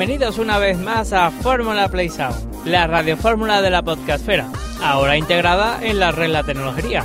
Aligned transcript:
Bienvenidos 0.00 0.38
una 0.38 0.56
vez 0.56 0.78
más 0.78 1.12
a 1.12 1.30
Fórmula 1.30 1.86
Play 1.90 2.10
la 2.64 2.86
radiofórmula 2.86 3.60
de 3.60 3.68
la 3.68 3.82
podcastfera, 3.82 4.48
ahora 4.82 5.18
integrada 5.18 5.78
en 5.82 5.98
la 5.98 6.10
red 6.10 6.30
La 6.30 6.42
Tecnología. 6.42 7.04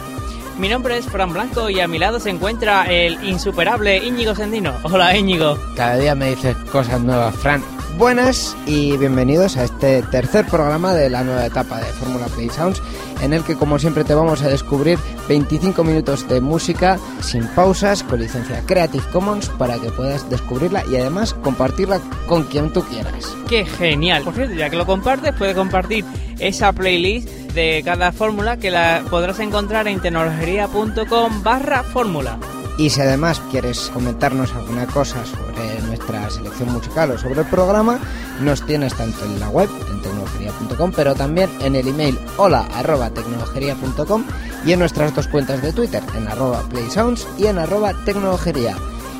Mi 0.58 0.70
nombre 0.70 0.98
es 0.98 1.06
Fran 1.06 1.34
Blanco 1.34 1.70
y 1.70 1.82
a 1.82 1.90
mi 1.90 2.00
lado 2.00 2.22
se 2.22 2.30
encuentra 2.30 2.86
el 2.86 3.22
insuperable 3.22 3.98
Íñigo 3.98 4.34
Sendino. 4.34 4.76
Hola 4.84 5.14
Íñigo. 5.18 5.58
Cada 5.76 5.98
día 5.98 6.16
me 6.16 6.30
dices 6.30 6.56
cosas 6.72 7.02
nuevas, 7.02 7.36
Fran. 7.36 7.62
Buenas 7.98 8.58
y 8.66 8.98
bienvenidos 8.98 9.56
a 9.56 9.64
este 9.64 10.02
tercer 10.04 10.46
programa 10.48 10.94
de 10.94 11.10
la 11.10 11.24
nueva 11.24 11.46
etapa 11.46 11.80
de 11.80 11.86
Fórmula 11.94 12.26
Play 12.26 12.50
Sounds, 12.50 12.82
en 13.22 13.32
el 13.32 13.42
que 13.46 13.56
como 13.56 13.80
siempre 13.80 14.04
te 14.04 14.14
vamos 14.14 14.42
a 14.42 14.50
descubrir 14.50 15.00
25 15.30 15.82
minutos 15.86 16.28
de 16.28 16.42
música 16.42 17.00
sin 17.22 17.48
pausas, 17.48 18.04
con 18.04 18.20
licencia 18.20 18.62
Creative 18.66 19.04
Commons, 19.14 19.48
para 19.48 19.80
que 19.80 19.92
puedas 19.92 20.30
descubrirla 20.30 20.84
y 20.92 20.98
además 20.98 21.34
compartirla 21.36 22.02
con 22.28 22.44
quien 22.44 22.74
tú 22.74 22.84
quieras. 22.84 23.34
¡Qué 23.48 23.66
genial! 23.66 24.24
Por 24.24 24.34
cierto, 24.34 24.56
ya 24.56 24.70
que 24.70 24.76
lo 24.76 24.86
compartes, 24.86 25.34
puedes 25.34 25.56
compartir 25.56 26.04
esa 26.40 26.74
playlist 26.74 27.30
de 27.54 27.82
cada 27.86 28.12
fórmula 28.12 28.58
que 28.58 28.72
la 28.72 29.06
podrás 29.10 29.40
encontrar 29.40 29.88
en 29.88 30.02
tecnología.com 30.02 31.44
barra 31.44 31.82
fórmula. 31.84 32.38
Y 32.78 32.90
si 32.90 33.02
además 33.02 33.42
quieres 33.52 33.90
comentarnos 33.94 34.54
alguna 34.54 34.86
cosa 34.86 35.24
sobre 35.26 35.82
nuestra 35.84 36.30
selección 36.30 36.74
musical 36.74 37.12
o 37.12 37.18
sobre 37.18 37.42
el 37.42 37.48
programa, 37.48 38.00
nos 38.42 38.66
tienes 38.66 38.94
tanto 38.94 39.24
en 39.24 39.40
la 39.40 39.50
web, 39.50 39.70
en 39.90 40.02
tecnologería.com, 40.02 40.92
pero 40.94 41.16
también 41.16 41.50
en 41.62 41.76
el 41.76 41.88
email 41.88 42.20
hola 42.38 42.68
arroba 42.74 43.10
tecnologería.com 43.10 44.26
y 44.66 44.74
en 44.74 44.80
nuestras 44.80 45.16
dos 45.16 45.28
cuentas 45.28 45.62
de 45.62 45.72
Twitter, 45.72 46.04
en 46.16 46.28
arroba 46.28 46.62
playsounds 46.70 47.28
y 47.38 47.46
en 47.46 47.60
arroba 47.60 47.94
tecnologería. 48.04 48.76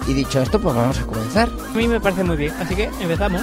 Y 0.08 0.14
dicho 0.14 0.42
esto, 0.42 0.60
pues 0.60 0.76
vamos 0.76 1.00
a 1.00 1.06
comenzar. 1.06 1.50
A 1.74 1.78
mí 1.78 1.88
me 1.88 2.00
parece 2.02 2.24
muy 2.24 2.38
bien, 2.38 2.54
así 2.60 2.76
que 2.76 2.90
empezamos. 3.00 3.42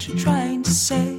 What 0.00 0.08
you 0.08 0.18
trying 0.18 0.62
to 0.62 0.70
say? 0.70 1.14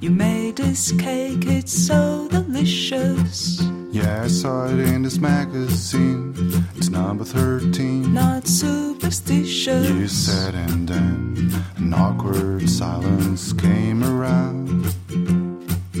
You 0.00 0.10
made 0.10 0.56
this 0.56 0.90
cake, 0.98 1.46
it's 1.46 1.72
so 1.72 2.26
delicious. 2.28 3.62
Yeah, 3.92 4.24
I 4.24 4.26
saw 4.26 4.66
it 4.66 4.80
in 4.80 5.02
this 5.02 5.18
magazine. 5.18 6.34
It's 6.74 6.88
number 6.88 7.24
13. 7.24 8.12
Not 8.12 8.48
superstitious. 8.48 9.88
You 9.88 10.08
said, 10.08 10.56
and 10.56 10.88
then 10.88 11.52
an 11.76 11.94
awkward 11.94 12.68
silence 12.68 13.52
came 13.52 14.02
around. 14.02 14.92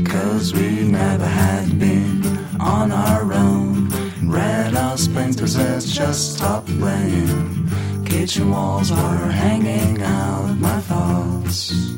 Cause 0.04 0.52
we 0.52 0.82
never 0.82 1.26
had 1.26 1.78
been 1.78 2.26
on 2.58 2.90
our 2.90 3.32
own. 3.32 3.88
Red 4.24 4.74
House 4.74 5.06
painters 5.06 5.54
had 5.54 5.80
just 5.80 6.34
stopped 6.34 6.66
playing. 6.80 7.70
Kitchen 8.04 8.50
walls 8.50 8.90
were 8.90 9.30
hanging 9.30 10.02
out 10.02 10.56
my 10.58 10.80
thoughts. 10.80 11.96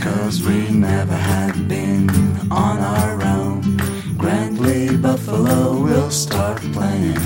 Cause 0.00 0.42
we 0.42 0.70
never 0.70 1.14
had 1.14 1.68
been 1.68 2.08
on 2.50 2.78
our 2.78 3.22
own. 3.22 3.76
Grandly 4.16 4.96
Buffalo 4.96 5.78
will 5.82 6.10
start 6.10 6.62
playing. 6.72 7.20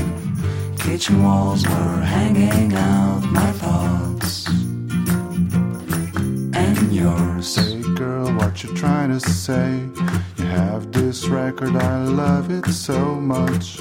Kitchen 0.77 1.23
walls 1.23 1.65
were 1.69 2.01
hanging 2.01 2.75
out 2.75 3.23
my 3.31 3.53
thoughts. 3.53 4.49
And 6.65 6.93
yours. 6.93 7.47
Say, 7.47 7.81
girl, 7.95 8.33
what 8.35 8.65
you 8.65 8.75
trying 8.75 9.11
to 9.11 9.21
say? 9.21 9.89
You 10.37 10.45
have 10.45 10.91
this 10.91 11.29
record, 11.29 11.77
I 11.77 12.05
love 12.05 12.51
it 12.51 12.67
so 12.73 13.15
much. 13.15 13.79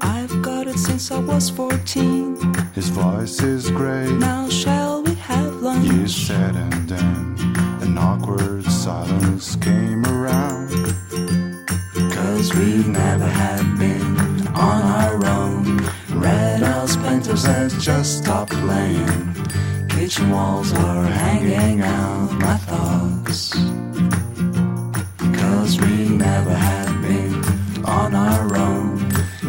I've 0.00 0.42
got 0.42 0.66
it 0.66 0.78
since 0.78 1.12
I 1.12 1.20
was 1.20 1.48
14. 1.48 2.54
His 2.74 2.88
voice 2.88 3.40
is 3.40 3.70
great. 3.70 4.10
Now 4.12 4.48
shall 4.48 5.02
we 5.04 5.14
have 5.14 5.62
lunch? 5.62 5.86
You 5.86 6.08
said, 6.08 6.56
and 6.56 6.88
then 6.88 7.31
an 7.92 7.98
awkward 7.98 8.64
silence 8.64 9.56
came 9.56 10.04
around. 10.06 10.70
Cause 12.14 12.54
we've 12.54 12.88
never 12.88 13.26
had 13.26 13.78
been 13.78 14.46
on 14.56 14.80
our 15.00 15.16
own. 15.26 15.76
Red 16.18 16.62
House 16.62 16.96
painters 16.96 17.44
has 17.44 17.72
just 17.84 18.18
stopped 18.22 18.52
playing. 18.52 19.34
Kitchen 19.88 20.30
walls 20.30 20.72
are 20.72 21.04
hanging 21.04 21.82
out 21.82 22.32
my 22.46 22.56
thoughts. 22.68 23.52
Cause 25.40 25.78
we 25.78 26.08
never 26.08 26.54
had 26.54 26.90
been 27.02 27.84
on 27.84 28.14
our 28.14 28.56
own. 28.56 28.96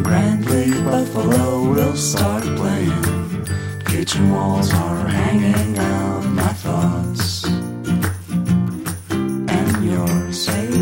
Grandly 0.04 0.72
Buffalo 0.84 1.70
will 1.72 1.96
start 1.96 2.44
playing. 2.58 3.46
Kitchen 3.86 4.32
walls 4.32 4.74
are 4.74 5.08
hanging 5.08 5.78
out 5.78 6.26
my 6.26 6.54
thoughts. 6.64 7.33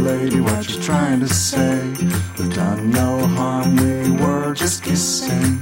Lady, 0.02 0.42
what 0.42 0.68
you 0.68 0.82
trying 0.82 1.20
to 1.20 1.28
say? 1.28 1.94
We've 2.38 2.54
done 2.54 2.90
no 2.90 3.26
harm, 3.28 3.76
we 3.76 4.12
were 4.12 4.54
just 4.54 4.84
kissing. 4.84 5.60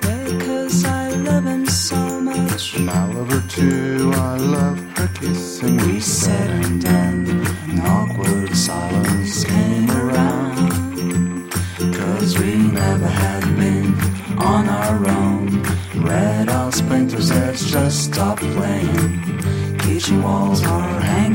Because 0.00 0.84
I 0.84 1.10
love 1.10 1.44
him 1.44 1.66
so 1.66 2.20
much. 2.20 2.74
And 2.74 2.90
I 2.90 3.12
love 3.12 3.30
her 3.30 3.42
too, 3.48 4.10
I 4.14 4.36
love 4.36 4.78
her 4.98 5.08
kissing. 5.14 5.76
We 5.76 6.00
said 6.00 6.50
and 6.50 6.82
done. 6.82 7.46
An 7.70 7.80
awkward 7.80 8.56
silence 8.56 9.44
came 9.44 9.90
around. 9.90 11.52
Cause 11.94 12.38
we 12.38 12.56
never 12.56 13.06
had 13.06 13.44
been 13.56 13.94
on 14.38 14.68
our 14.68 15.08
own. 15.08 15.62
Red 16.02 16.48
House 16.48 16.80
painters 16.80 17.30
had 17.30 17.56
just 17.56 18.04
stop 18.04 18.38
playing. 18.38 19.78
Kitchen 19.78 20.22
walls 20.22 20.62
are 20.64 21.00
hanging 21.00 21.27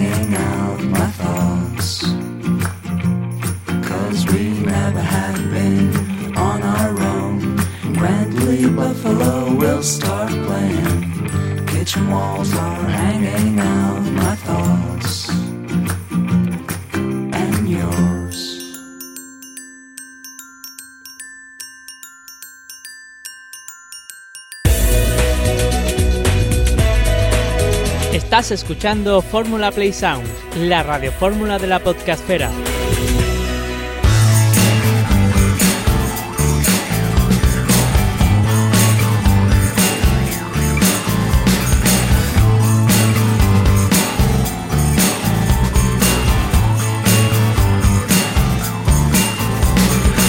Escuchando 28.51 29.21
Fórmula 29.21 29.71
Play 29.71 29.93
Sound, 29.93 30.27
la 30.57 30.83
radiofórmula 30.83 31.59
de 31.59 31.67
la 31.67 31.79
podcastfera. 31.79 32.51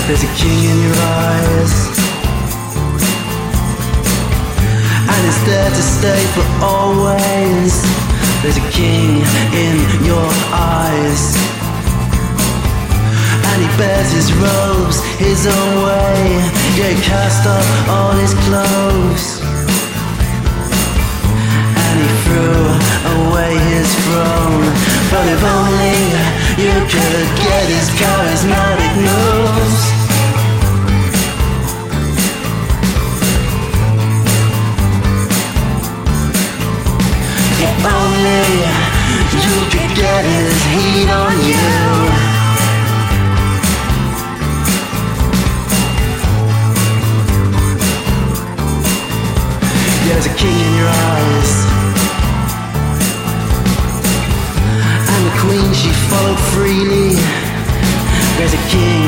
There's 0.06 0.22
a 0.22 0.34
king 0.36 0.64
in 0.70 0.82
your 0.82 0.96
eyes, 0.96 1.93
and 5.44 5.52
there 5.52 5.70
to 5.70 5.82
stay 5.82 6.22
for 6.34 6.44
always. 6.64 7.82
There's 8.42 8.56
a 8.56 8.70
king 8.70 9.22
in 9.52 10.04
your 10.04 10.28
eyes, 10.52 11.36
and 13.48 13.56
he 13.62 13.68
bears 13.78 14.12
his 14.12 14.32
robes 14.34 15.00
his 15.18 15.46
own 15.46 15.84
way. 15.84 16.16
Yeah, 16.76 16.94
cast 17.02 17.46
off 17.46 17.88
all 17.88 18.12
his 18.12 18.34
clothes, 18.46 19.40
and 21.84 21.94
he 22.02 22.10
threw 22.24 22.64
away 23.24 23.52
his 23.72 23.88
throne. 24.04 24.64
But 25.10 25.26
if 25.34 25.42
only 25.56 25.98
you 26.62 26.74
could 26.92 27.28
get 27.42 27.64
his 27.68 27.88
charismatic 28.00 28.92
moves. 28.96 29.93
If 37.66 37.84
only 37.86 38.44
you 39.44 39.56
could 39.72 39.92
get 39.96 40.22
his 40.22 40.56
heat 40.72 41.08
on 41.08 41.32
you. 41.48 41.64
Yeah, 50.04 50.12
there's 50.12 50.26
a 50.26 50.34
king 50.36 50.58
in 50.66 50.74
your 50.76 50.90
eyes. 51.08 51.52
And 55.12 55.22
the 55.28 55.34
queen, 55.40 55.72
she 55.72 55.90
followed 56.10 56.40
freely. 56.52 57.16
There's 58.36 58.52
a 58.52 58.64
king 58.68 59.04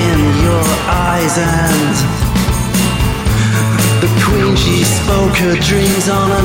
in 0.00 0.20
your 0.46 0.64
eyes 0.88 1.36
and 1.36 2.20
the 4.00 4.08
queen, 4.24 4.56
she 4.56 4.82
spoke 4.82 5.36
her 5.44 5.56
dreams 5.56 6.08
on 6.08 6.30
a 6.30 6.39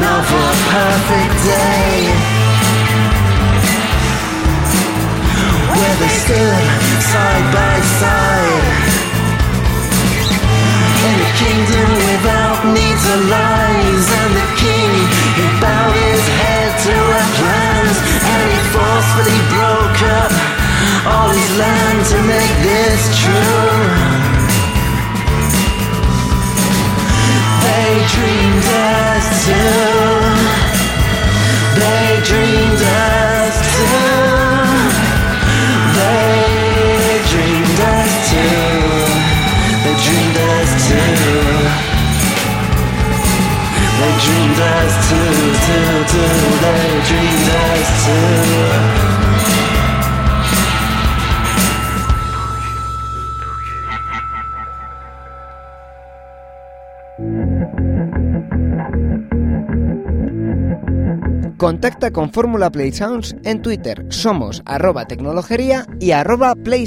another 0.00 0.48
perfect 0.72 1.34
day. 1.44 1.92
Where 5.76 5.96
they 6.00 6.14
stood 6.24 6.66
side 7.12 7.46
by 7.52 7.74
side. 8.00 8.64
In 11.08 11.16
a 11.20 11.30
kingdom 11.42 11.88
without 12.08 12.60
need 12.76 12.98
to 13.06 13.16
lies. 13.34 14.06
And 14.20 14.32
the 14.40 14.48
king, 14.64 14.92
he 15.36 15.46
bowed 15.60 15.96
his 16.08 16.24
head 16.40 16.70
to 16.86 16.94
her 17.12 17.26
plans 17.38 17.96
And 18.32 18.40
he 18.52 18.60
forcefully 18.72 19.40
broke 19.52 20.00
up 20.20 20.32
all 21.12 21.28
his 21.28 21.50
land 21.60 21.98
to 22.12 22.18
make 22.34 22.54
this 22.64 23.02
true. 23.20 24.20
They 27.64 27.92
dreamed 28.14 28.64
us 28.64 29.46
too 29.46 29.89
Contacta 61.60 62.10
con 62.10 62.32
Fórmula 62.32 62.70
Play 62.70 62.90
Sounds 62.90 63.36
en 63.44 63.60
Twitter. 63.60 64.06
Somos 64.08 64.62
arroba 64.64 65.04
tecnologería 65.04 65.84
y 66.00 66.12
arroba 66.12 66.54
Play 66.54 66.86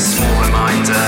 small 0.00 0.32
reminder 0.40 1.04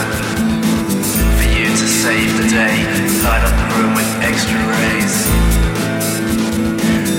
for 1.40 1.48
you 1.48 1.64
to 1.64 1.86
save 1.88 2.36
the 2.36 2.48
day. 2.52 2.76
Light 3.24 3.40
up 3.40 3.54
the 3.56 3.68
room 3.80 3.96
with 3.96 4.08
extra 4.20 4.60
rays. 4.68 5.16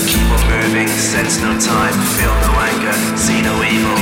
Keep 0.06 0.30
on 0.30 0.44
moving, 0.54 0.88
sense 0.88 1.42
no 1.42 1.58
time, 1.58 1.98
feel 2.14 2.36
no 2.46 2.52
anger, 2.70 2.94
see 3.18 3.42
no 3.42 3.58
evil. 3.66 3.98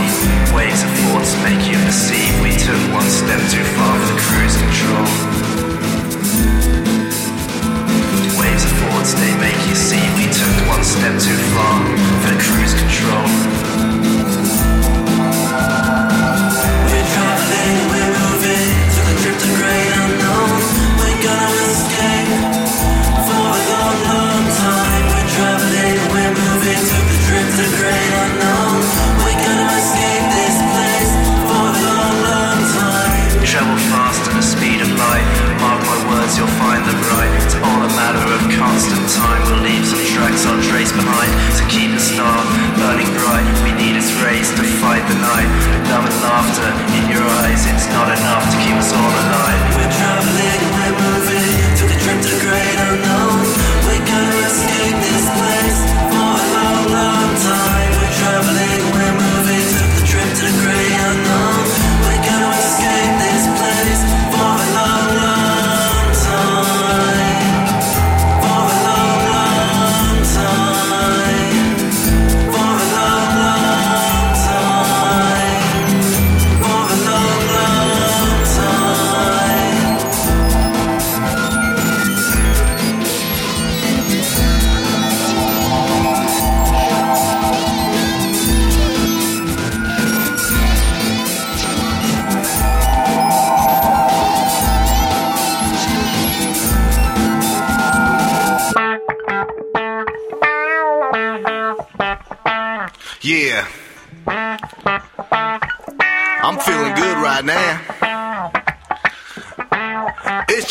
Waves 0.52 0.84
of 0.84 0.92
thoughts 1.00 1.32
make 1.48 1.64
you 1.64 1.80
perceive 1.88 2.36
we 2.44 2.52
took 2.60 2.82
one 2.92 3.08
step 3.08 3.40
too 3.48 3.64
far 3.80 3.96
for 4.04 4.08
the 4.12 4.20
cruise 4.20 4.58
control. 4.60 5.08
Waves 8.36 8.66
of 8.68 8.74
thoughts, 8.84 9.16
they 9.16 9.34
make 9.40 9.62
you 9.72 9.76
see 9.80 10.04
we 10.20 10.28
took 10.28 10.56
one 10.68 10.84
step 10.84 11.16
too 11.24 11.40
far 11.56 11.80
for 12.20 12.36
the 12.36 12.40
cruise 12.44 12.76
control. 12.76 13.71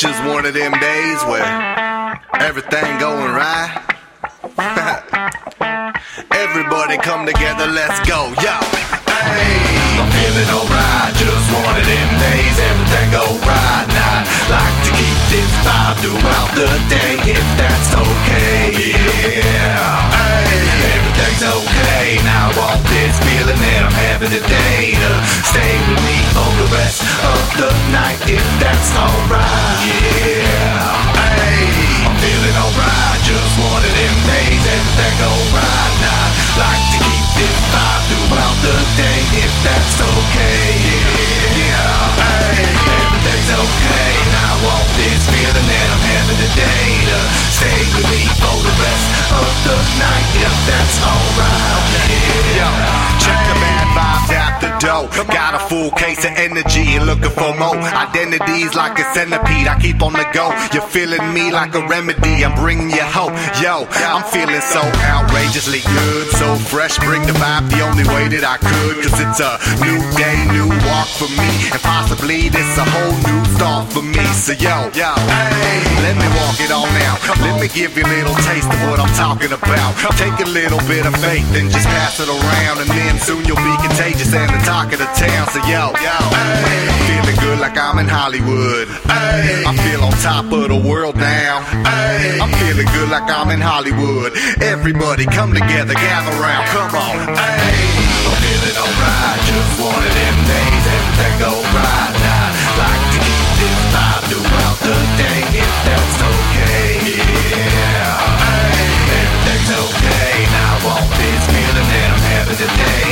Just 0.00 0.24
one 0.24 0.46
of 0.46 0.54
them 0.54 0.72
days 0.80 1.20
where 1.28 1.44
everything 2.40 2.88
going 2.96 3.36
right. 3.36 3.68
Everybody 6.32 6.96
come 6.96 7.28
together, 7.28 7.68
let's 7.68 8.00
go, 8.08 8.32
yo. 8.40 8.56
Hey, 9.04 9.60
I'm 10.00 10.08
feeling 10.08 10.48
alright, 10.56 11.12
just 11.20 11.46
one 11.52 11.76
of 11.76 11.84
them 11.84 12.10
days, 12.16 12.56
everything 12.64 13.12
go 13.12 13.28
right 13.44 13.88
now. 13.92 14.24
Like 14.48 14.72
to 14.88 14.90
keep 14.96 15.20
this 15.36 15.52
vibe 15.68 16.00
throughout 16.00 16.48
the 16.56 16.72
day, 16.88 17.36
if 17.36 17.44
that's 17.60 17.92
okay. 17.92 18.72
Yeah. 19.36 19.84
Hey, 20.16 20.64
everything's 20.96 21.44
okay. 21.44 22.24
Now 22.24 22.48
I 22.48 22.56
want 22.56 22.80
this 22.88 23.20
feeling 23.20 23.60
that 23.68 23.84
I'm 23.84 23.96
having 24.08 24.32
today 24.32 24.96
to 24.96 25.12
stay 25.44 25.76
with 25.92 26.00
me 26.08 26.24
for 26.32 26.48
the 26.56 26.72
rest 26.72 27.04
of 27.04 27.40
the 27.60 27.70
night, 27.92 28.16
if 28.24 28.40
that's 28.64 28.96
alright. 28.96 29.19
Got 55.26 55.54
a 55.54 55.58
full 55.68 55.90
case 55.90 56.24
of 56.24 56.32
energy 56.36 56.96
and 56.96 57.04
looking 57.04 57.30
for 57.30 57.52
more. 57.58 57.76
Identities 57.76 58.74
like 58.74 58.98
a 58.98 59.04
centipede, 59.12 59.68
I 59.68 59.76
keep 59.80 60.02
on 60.02 60.14
the 60.14 60.24
go. 60.32 60.48
You're 60.72 60.86
feeling 60.88 61.34
me 61.34 61.52
like 61.52 61.74
a 61.74 61.86
remedy, 61.86 62.44
I'm 62.44 62.56
bringing 62.56 62.88
you 62.88 63.04
hope. 63.04 63.36
Yo, 63.60 63.84
I'm 64.08 64.24
feeling 64.32 64.60
so 64.60 64.80
outrageously 65.04 65.80
good, 65.84 66.26
so 66.40 66.56
fresh. 66.56 66.96
Bring 66.98 67.26
the 67.26 67.36
vibe 67.36 67.68
the 67.68 67.82
only 67.84 68.04
way 68.08 68.32
that 68.32 68.44
I 68.48 68.56
could. 68.56 69.02
Cause 69.04 69.18
it's 69.20 69.40
a 69.44 69.60
new 69.84 70.00
day, 70.16 70.40
new 70.56 70.72
walk 70.88 71.08
for 71.12 71.28
me. 71.36 71.50
And 71.68 71.82
possibly 71.84 72.48
this 72.48 72.70
a 72.78 72.84
whole 72.88 73.16
new 73.26 73.40
start 73.56 73.92
for 73.92 74.02
me. 74.02 74.24
So 74.32 74.56
yo, 74.56 74.88
yo, 74.96 75.10
hey, 75.12 75.84
let 76.00 76.16
me 76.16 76.28
walk 76.40 76.56
it 76.64 76.72
on 76.72 76.88
now. 76.96 77.20
Let 77.44 77.60
me 77.60 77.68
give 77.68 77.92
you 77.92 78.04
a 78.04 78.08
little 78.08 78.36
taste 78.48 78.72
of 78.72 78.80
what 78.88 78.96
I'm 78.96 79.12
talking 79.14 79.52
about. 79.52 80.00
Take 80.16 80.40
a 80.40 80.48
little 80.48 80.80
bit 80.88 81.04
of 81.04 81.12
faith 81.20 81.46
and 81.52 81.68
just 81.68 81.86
pass 81.86 82.20
it 82.20 82.28
around. 82.28 82.80
And 82.80 82.90
then 82.90 83.18
soon 83.20 83.44
you'll 83.44 83.60
be 83.60 83.76
contagious 83.84 84.32
and 84.32 84.48
the 84.48 84.60
talk 84.64 84.92
of 85.10 85.18
town. 85.18 85.46
So 85.50 85.58
yo, 85.66 85.92
yo, 85.98 86.16
hey, 86.30 86.86
feeling 87.08 87.38
good 87.40 87.58
like 87.58 87.76
I'm 87.76 87.98
in 87.98 88.08
Hollywood. 88.08 88.88
Hey, 89.08 89.64
I 89.66 89.72
feel 89.86 90.02
on 90.04 90.12
top 90.22 90.52
of 90.52 90.68
the 90.68 90.78
world 90.78 91.16
now. 91.16 91.62
Hey, 91.84 92.38
I'm 92.40 92.52
feeling 92.62 92.86
good 92.94 93.10
like 93.10 93.28
I'm 93.30 93.50
in 93.50 93.60
Hollywood. 93.60 94.32
Everybody 94.62 95.26
come 95.26 95.52
together, 95.52 95.94
gather 95.94 96.34
round, 96.38 96.66
come 96.70 96.94
on. 96.94 97.16
Hey, 97.34 97.90
I'm 98.26 98.36
feeling 98.38 98.76
alright, 98.78 99.40
just 99.46 99.72
one 99.80 100.02
of 100.02 100.12
them 100.14 100.36
days. 100.46 100.84
Everything 100.86 101.34
go 101.42 101.52
right 101.74 102.14
now. 102.20 102.46
Like 102.78 103.02
to 103.14 103.18
keep 103.20 103.48
this 103.58 103.80
vibe 103.94 104.24
throughout 104.30 104.78
the 104.84 104.96
day, 105.18 105.40
if 105.60 105.74
that's 105.86 106.18
okay. 106.22 106.90
Yeah, 107.50 108.14
everything's 109.18 109.70
okay. 109.74 110.34
Now 110.54 110.70
I 110.70 110.86
want 110.86 111.08
this 111.18 111.42
feeling 111.50 111.88
that 111.90 112.08
I'm 112.14 112.24
having 112.30 112.58
today 112.58 113.09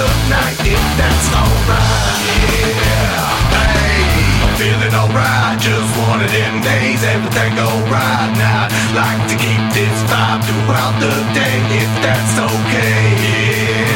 the 0.00 0.08
night, 0.32 0.56
if 0.64 0.84
that's 0.96 1.28
alright. 1.36 2.20
Yeah, 2.72 3.20
hey, 3.52 4.00
feeling 4.56 4.94
alright. 4.96 5.60
Just 5.60 5.92
one 6.08 6.24
of 6.24 6.30
them 6.32 6.54
days, 6.64 7.04
everything 7.04 7.52
go 7.52 7.68
right 7.92 8.32
now. 8.40 8.72
Like 8.96 9.20
to 9.28 9.36
keep 9.36 9.60
this 9.76 9.96
vibe 10.08 10.40
throughout 10.48 10.96
the 11.04 11.12
day, 11.36 11.56
if 11.84 11.90
that's 12.00 12.34
okay. 12.48 13.12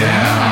Yeah, 0.05 0.43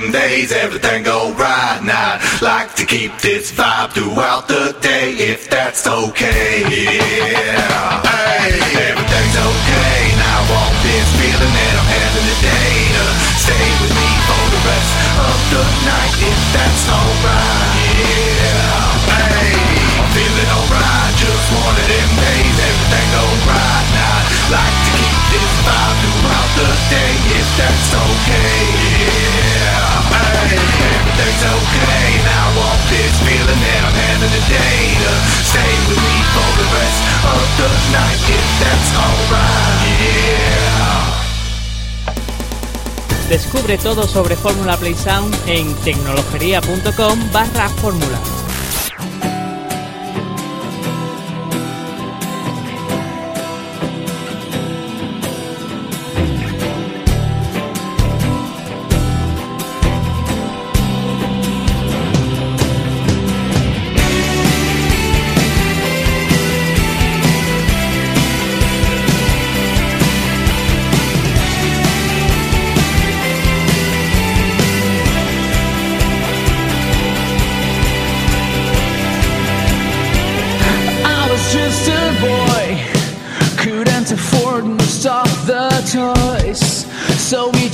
them 0.00 0.12
days, 0.12 0.52
everything 0.52 1.02
go 1.02 1.32
right 1.34 1.80
now. 1.82 2.20
Like 2.40 2.74
to 2.76 2.84
keep 2.86 3.10
this 3.18 3.50
vibe 3.50 3.90
throughout 3.90 4.46
the 4.46 4.76
day, 4.80 5.10
if 5.18 5.50
that's 5.50 5.86
okay. 5.86 6.62
Yeah, 6.62 7.98
hey, 8.06 8.62
everything's 8.94 9.38
okay. 9.38 9.98
Now 10.22 10.38
I 10.38 10.50
want 10.54 10.74
this 10.86 11.08
feeling 11.18 11.50
that 11.50 11.74
I'm 11.82 11.90
having 11.98 12.26
today 12.30 12.74
to 12.94 13.04
stay 13.42 13.68
with 13.82 13.90
me 13.90 14.10
for 14.28 14.44
the 14.54 14.60
rest 14.70 14.92
of 15.18 15.38
the 15.50 15.64
night, 15.82 16.14
if 16.22 16.40
that's 16.54 16.84
alright. 16.86 17.74
Yeah, 17.98 18.86
hey, 19.18 19.50
I'm 19.98 20.08
feeling 20.14 20.50
alright. 20.62 21.12
Just 21.18 21.46
one 21.58 21.74
of 21.74 21.86
them 21.90 22.10
days, 22.22 22.56
everything 22.70 23.08
go 23.18 23.24
right 23.50 23.88
now. 23.98 24.18
Like 24.54 24.76
to 24.78 24.90
keep 24.94 25.18
this 25.34 25.52
vibe 25.66 25.96
throughout 26.06 26.50
the 26.54 26.70
day, 26.86 27.12
if 27.34 27.48
that's 27.58 27.90
okay. 27.98 28.77
Descubre 43.28 43.76
todo 43.78 44.08
sobre 44.08 44.36
Fórmula 44.36 44.76
Play 44.78 44.94
Sound 44.94 45.36
en 45.46 45.74
tecnologería.com 45.76 47.30
barra 47.32 47.68
fórmula. 47.68 48.37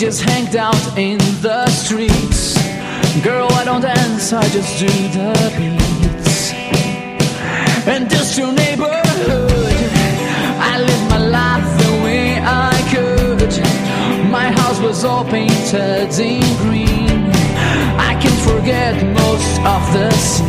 just 0.05 0.23
hanged 0.23 0.55
out 0.55 0.99
in 0.99 1.17
the 1.41 1.67
streets. 1.69 2.59
Girl, 3.25 3.49
I 3.53 3.65
don't 3.65 3.81
dance, 3.81 4.35
I 4.35 4.47
just 4.49 4.79
do 4.79 4.87
the 4.87 5.33
beats. 5.57 6.53
And 7.87 8.11
just 8.11 8.37
your 8.37 8.53
neighborhood, 8.53 9.79
I 10.73 10.75
lived 10.79 11.09
my 11.09 11.23
life 11.41 11.69
the 11.85 11.93
way 12.05 12.39
I 12.39 12.75
could. 12.93 14.31
My 14.31 14.53
house 14.53 14.79
was 14.81 15.05
all 15.05 15.25
painted 15.25 16.13
in 16.21 16.43
green. 16.59 17.33
I 18.11 18.13
can 18.21 18.37
forget 18.51 18.95
most 19.07 19.59
of 19.75 19.83
the 19.95 20.11
scene. 20.11 20.44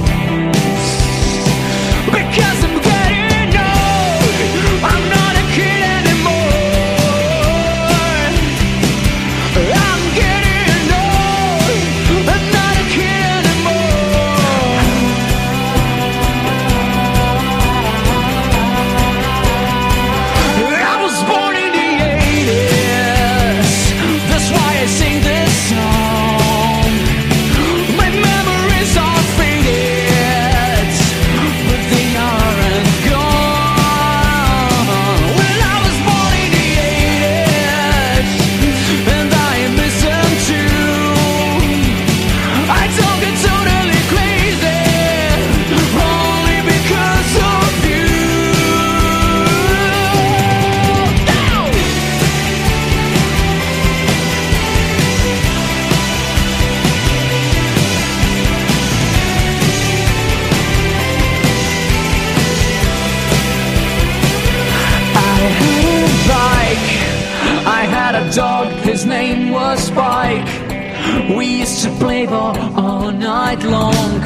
We 71.34 71.60
used 71.60 71.84
to 71.84 71.90
play 71.98 72.28
ball 72.28 72.56
all 72.78 73.12
night 73.12 73.64
long. 73.64 74.22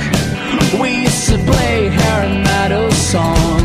We 0.81 1.03
used 1.03 1.29
to 1.29 1.37
play 1.37 1.87
hair 1.87 2.23
and 2.25 2.43
metal 2.43 2.91
songs. 2.91 3.58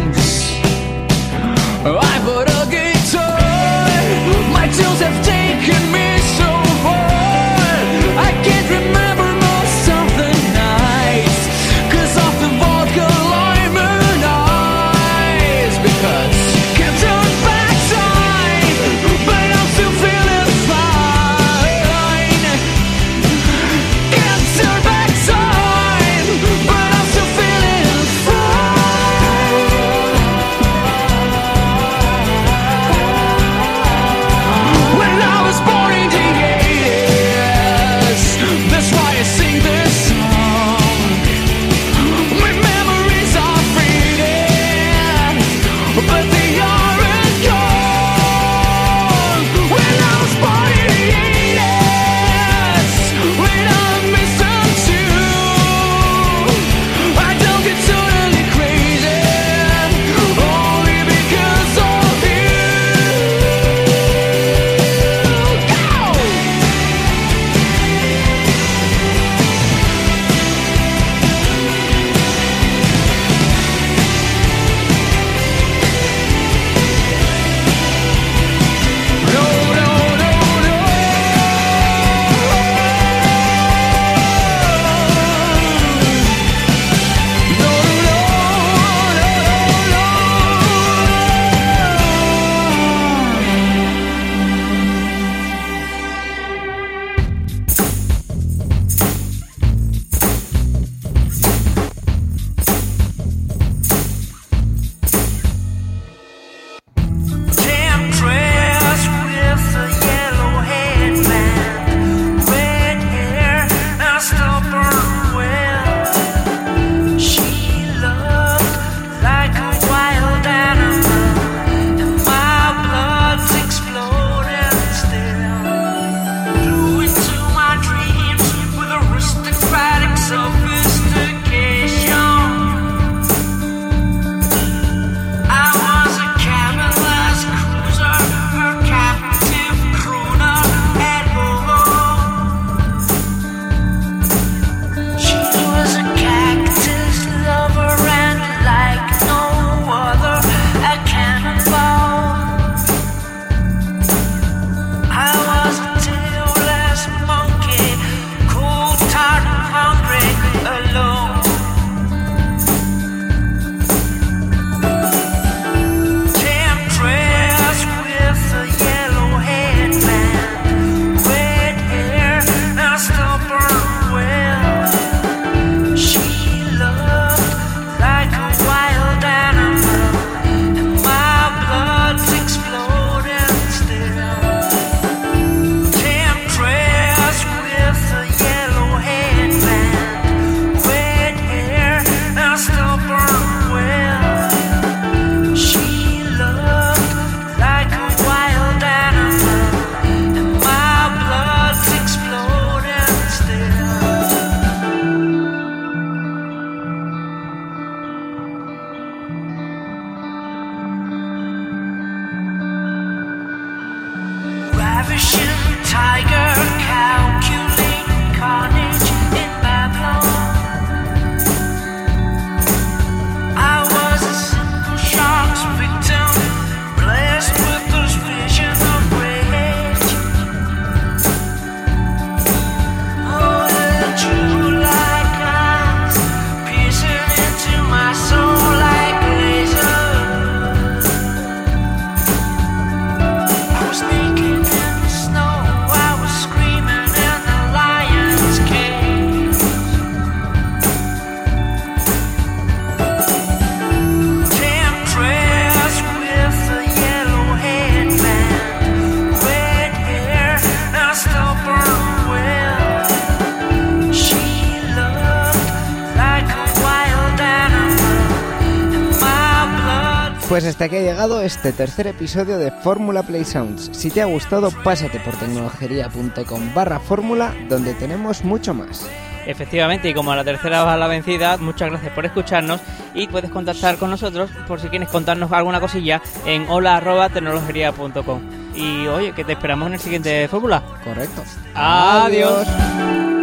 Pues 270.65 270.77
hasta 270.77 270.87
aquí 270.87 270.97
ha 270.97 271.03
llegado 271.03 271.43
este 271.43 271.73
tercer 271.73 272.07
episodio 272.07 272.57
de 272.57 272.71
Fórmula 272.71 273.23
Play 273.23 273.45
Sounds. 273.45 273.91
Si 273.93 274.11
te 274.11 274.23
ha 274.23 274.25
gustado, 274.25 274.71
pásate 274.83 275.21
por 275.21 275.37
tecnologería.com 275.37 276.73
barra 276.75 276.99
fórmula, 277.01 277.55
donde 277.69 277.93
tenemos 277.93 278.43
mucho 278.45 278.73
más. 278.73 279.07
Efectivamente, 279.45 280.09
y 280.09 280.15
como 280.15 280.35
la 280.35 280.43
tercera 280.43 280.83
va 280.83 280.97
la 280.97 281.07
vencida, 281.07 281.59
muchas 281.59 281.91
gracias 281.91 282.15
por 282.15 282.25
escucharnos 282.25 282.81
y 283.13 283.27
puedes 283.27 283.51
contactar 283.51 283.99
con 283.99 284.09
nosotros 284.09 284.49
por 284.67 284.81
si 284.81 284.89
quieres 284.89 285.11
contarnos 285.11 285.53
alguna 285.53 285.81
cosilla 285.81 286.23
en 286.47 286.65
hola.tecnologería.com. 286.67 288.41
Y 288.75 289.07
oye, 289.09 289.33
que 289.33 289.45
te 289.45 289.53
esperamos 289.53 289.89
en 289.89 289.93
el 289.93 290.01
siguiente 290.01 290.49
fórmula. 290.49 290.83
Correcto. 291.05 291.43
Adiós. 291.75 292.67
Adiós. 292.67 293.34